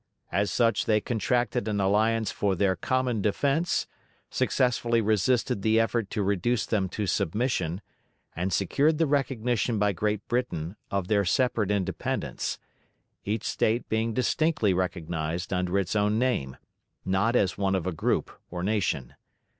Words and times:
As 0.31 0.49
such 0.49 0.85
they 0.85 0.99
contracted 0.99 1.67
an 1.67 1.79
alliance 1.79 2.31
for 2.31 2.55
their 2.55 2.75
"common 2.75 3.21
defense," 3.21 3.85
successfully 4.31 4.99
resisted 4.99 5.61
the 5.61 5.79
effort 5.79 6.09
to 6.09 6.23
reduce 6.23 6.65
them 6.65 6.89
to 6.89 7.05
submission, 7.05 7.81
and 8.35 8.51
secured 8.51 8.97
the 8.97 9.05
recognition 9.05 9.77
by 9.77 9.91
Great 9.91 10.27
Britain 10.27 10.75
of 10.89 11.07
their 11.07 11.23
separate 11.23 11.69
independence; 11.69 12.57
each 13.25 13.43
State 13.43 13.87
being 13.89 14.11
distinctly 14.11 14.73
recognized 14.73 15.53
under 15.53 15.77
its 15.77 15.95
own 15.95 16.17
name 16.17 16.57
not 17.05 17.35
as 17.35 17.55
one 17.55 17.75
of 17.75 17.85
a 17.85 17.91
group 17.91 18.31
or 18.49 18.63
nation. 18.63 19.13